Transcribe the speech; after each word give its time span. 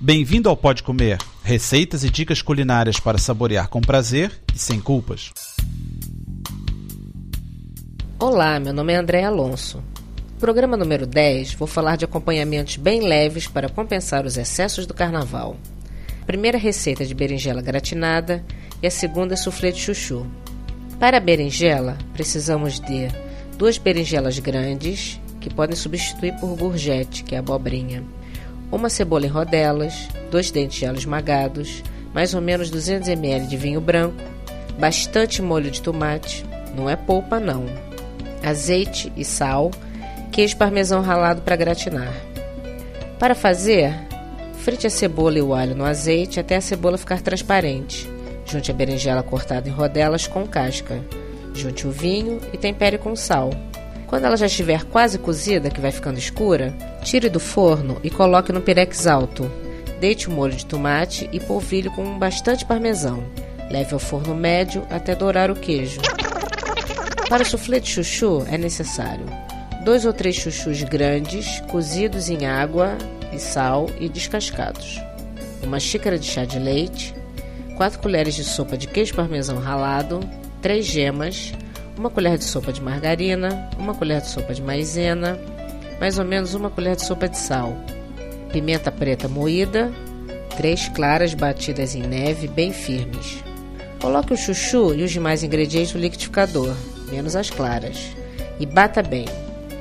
Bem-vindo 0.00 0.48
ao 0.48 0.56
Pode 0.56 0.84
Comer, 0.84 1.18
receitas 1.42 2.04
e 2.04 2.10
dicas 2.10 2.40
culinárias 2.40 3.00
para 3.00 3.18
saborear 3.18 3.66
com 3.66 3.80
prazer 3.80 4.30
e 4.54 4.56
sem 4.56 4.80
culpas. 4.80 5.32
Olá, 8.16 8.60
meu 8.60 8.72
nome 8.72 8.92
é 8.92 8.96
André 8.96 9.24
Alonso. 9.24 9.82
Programa 10.38 10.76
número 10.76 11.04
10, 11.04 11.54
vou 11.54 11.66
falar 11.66 11.96
de 11.96 12.04
acompanhamentos 12.04 12.76
bem 12.76 13.00
leves 13.00 13.48
para 13.48 13.68
compensar 13.68 14.24
os 14.24 14.36
excessos 14.36 14.86
do 14.86 14.94
carnaval. 14.94 15.56
A 16.22 16.24
primeira 16.24 16.58
receita 16.58 17.02
é 17.02 17.06
de 17.06 17.14
berinjela 17.14 17.60
gratinada 17.60 18.44
e 18.80 18.86
a 18.86 18.90
segunda 18.92 19.34
é 19.34 19.36
soufflé 19.36 19.72
de 19.72 19.80
chuchu. 19.80 20.24
Para 21.00 21.16
a 21.16 21.20
berinjela, 21.20 21.98
precisamos 22.12 22.78
de 22.78 23.08
duas 23.58 23.78
berinjelas 23.78 24.38
grandes, 24.38 25.20
que 25.40 25.52
podem 25.52 25.74
substituir 25.74 26.36
por 26.38 26.54
gourgette, 26.56 27.24
que 27.24 27.34
é 27.34 27.38
abobrinha, 27.38 28.04
uma 28.70 28.88
cebola 28.88 29.26
em 29.26 29.28
rodelas, 29.28 30.08
dois 30.30 30.50
dentes 30.50 30.78
de 30.78 30.86
alho 30.86 30.98
esmagados, 30.98 31.82
mais 32.12 32.34
ou 32.34 32.40
menos 32.40 32.70
200 32.70 33.08
ml 33.08 33.46
de 33.46 33.56
vinho 33.56 33.80
branco, 33.80 34.16
bastante 34.78 35.42
molho 35.42 35.70
de 35.70 35.82
tomate, 35.82 36.44
não 36.74 36.88
é 36.88 36.96
polpa 36.96 37.40
não, 37.40 37.66
azeite 38.42 39.12
e 39.16 39.24
sal, 39.24 39.70
queijo 40.30 40.56
parmesão 40.56 41.02
ralado 41.02 41.42
para 41.42 41.56
gratinar. 41.56 42.12
Para 43.18 43.34
fazer, 43.34 43.92
frite 44.62 44.86
a 44.86 44.90
cebola 44.90 45.38
e 45.38 45.42
o 45.42 45.52
alho 45.52 45.74
no 45.74 45.84
azeite 45.84 46.38
até 46.38 46.56
a 46.56 46.60
cebola 46.60 46.96
ficar 46.96 47.20
transparente. 47.20 48.08
Junte 48.44 48.70
a 48.70 48.74
berinjela 48.74 49.22
cortada 49.22 49.68
em 49.68 49.72
rodelas 49.72 50.26
com 50.26 50.46
casca. 50.46 51.02
Junte 51.52 51.86
o 51.86 51.90
vinho 51.90 52.40
e 52.52 52.56
tempere 52.56 52.96
com 52.96 53.16
sal. 53.16 53.50
Quando 54.08 54.24
ela 54.24 54.36
já 54.36 54.46
estiver 54.46 54.84
quase 54.84 55.18
cozida, 55.18 55.70
que 55.70 55.80
vai 55.80 55.92
ficando 55.92 56.18
escura, 56.18 56.74
tire 57.02 57.28
do 57.28 57.38
forno 57.38 58.00
e 58.02 58.10
coloque 58.10 58.52
no 58.52 58.60
pirex 58.60 59.06
alto. 59.06 59.50
Deite 60.00 60.28
o 60.28 60.32
molho 60.32 60.56
de 60.56 60.66
tomate 60.66 61.28
e 61.32 61.38
polvilho 61.38 61.90
com 61.92 62.18
bastante 62.18 62.64
parmesão. 62.64 63.22
Leve 63.70 63.92
ao 63.92 64.00
forno 64.00 64.34
médio 64.34 64.86
até 64.90 65.14
dourar 65.14 65.50
o 65.50 65.54
queijo. 65.54 66.00
Para 67.28 67.42
o 67.42 67.46
soufflé 67.46 67.78
de 67.78 67.88
chuchu 67.88 68.44
é 68.50 68.56
necessário 68.56 69.26
dois 69.88 70.04
ou 70.04 70.12
três 70.12 70.36
chuchus 70.36 70.82
grandes, 70.82 71.60
cozidos 71.60 72.28
em 72.28 72.44
água 72.44 72.98
e 73.32 73.38
sal 73.38 73.88
e 73.98 74.06
descascados, 74.06 75.00
uma 75.62 75.80
xícara 75.80 76.18
de 76.18 76.26
chá 76.26 76.44
de 76.44 76.58
leite, 76.58 77.14
4 77.74 77.98
colheres 77.98 78.34
de 78.34 78.44
sopa 78.44 78.76
de 78.76 78.86
queijo 78.86 79.14
parmesão 79.14 79.58
ralado, 79.58 80.20
3 80.60 80.84
gemas, 80.84 81.54
uma 81.98 82.10
colher 82.10 82.38
de 82.38 82.44
sopa 82.44 82.72
de 82.72 82.80
margarina, 82.80 83.68
uma 83.76 83.94
colher 83.94 84.20
de 84.20 84.28
sopa 84.28 84.54
de 84.54 84.62
maizena, 84.62 85.38
mais 86.00 86.18
ou 86.18 86.24
menos 86.24 86.54
uma 86.54 86.70
colher 86.70 86.94
de 86.94 87.04
sopa 87.04 87.28
de 87.28 87.36
sal, 87.36 87.76
pimenta 88.52 88.92
preta 88.92 89.28
moída, 89.28 89.92
3 90.56 90.90
claras 90.90 91.34
batidas 91.34 91.94
em 91.94 92.02
neve 92.02 92.46
bem 92.46 92.72
firmes. 92.72 93.42
Coloque 94.00 94.32
o 94.32 94.36
chuchu 94.36 94.94
e 94.94 95.02
os 95.02 95.10
demais 95.10 95.42
ingredientes 95.42 95.92
no 95.92 96.00
liquidificador, 96.00 96.72
menos 97.10 97.34
as 97.34 97.50
claras, 97.50 97.98
e 98.60 98.66
bata 98.66 99.02
bem. 99.02 99.24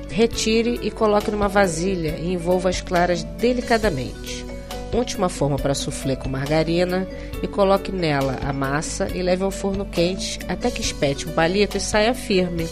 Retire 0.10 0.80
e 0.82 0.90
coloque 0.90 1.30
numa 1.30 1.48
vasilha 1.48 2.16
e 2.18 2.34
envolva 2.34 2.70
as 2.70 2.82
claras 2.82 3.24
delicadamente. 3.24 4.47
Unte 4.94 5.18
uma 5.18 5.30
forma 5.30 5.58
para 5.58 5.76
soufflé 5.76 6.16
com 6.16 6.30
margarina 6.30 7.08
e 7.44 7.48
coloque 7.48 7.92
nela 7.92 8.38
a 8.42 8.54
massa 8.54 9.10
e 9.14 9.22
leve 9.22 9.44
ao 9.44 9.52
forno 9.52 9.86
quente 9.86 10.40
até 10.48 10.72
que 10.72 10.82
espete 10.82 11.28
um 11.28 11.34
palito 11.34 11.78
e 11.78 11.80
saia 11.80 12.14
firme. 12.14 12.68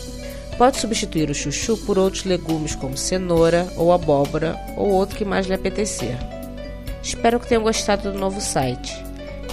Pode 0.57 0.77
substituir 0.77 1.29
o 1.29 1.35
chuchu 1.35 1.77
por 1.77 1.99
outros 1.99 2.23
legumes 2.23 2.75
como 2.75 2.97
cenoura 2.97 3.67
ou 3.75 3.91
abóbora 3.91 4.57
ou 4.77 4.89
outro 4.89 5.17
que 5.17 5.25
mais 5.25 5.45
lhe 5.45 5.53
apetecer. 5.53 6.17
Espero 7.03 7.39
que 7.39 7.47
tenham 7.47 7.63
gostado 7.63 8.11
do 8.11 8.17
novo 8.17 8.39
site. 8.39 9.03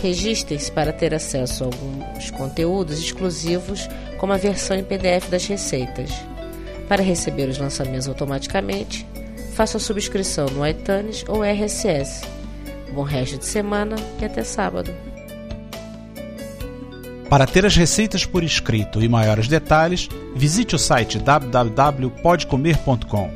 Registrem-se 0.01 0.71
para 0.71 0.93
ter 0.93 1.13
acesso 1.15 1.65
a 1.65 1.67
alguns 1.67 2.31
conteúdos 2.31 2.99
exclusivos, 2.99 3.89
como 4.19 4.33
a 4.33 4.37
versão 4.37 4.77
em 4.77 4.85
PDF 4.85 5.29
das 5.29 5.47
receitas. 5.47 6.11
Para 6.89 7.03
receber 7.03 7.49
os 7.49 7.59
lançamentos 7.59 8.09
automaticamente, 8.09 9.07
faça 9.55 9.77
a 9.77 9.81
subscrição 9.81 10.47
no 10.47 10.67
iTunes 10.67 11.25
ou 11.29 11.45
RSS. 11.45 12.42
Bom 12.93 13.03
resto 13.03 13.39
de 13.39 13.45
semana 13.45 13.97
e 14.21 14.25
até 14.25 14.45
sábado. 14.45 14.95
Para 17.29 17.47
ter 17.47 17.65
as 17.65 17.75
receitas 17.75 18.27
por 18.27 18.45
escrito 18.45 19.03
e 19.03 19.09
maiores 19.09 19.49
detalhes, 19.49 20.09
visite 20.37 20.77
o 20.77 20.79
site 20.79 21.19
www.podcomer.com. 21.19 23.31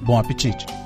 Bom 0.00 0.18
apetite! 0.18 0.81